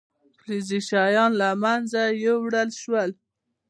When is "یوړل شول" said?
2.25-3.09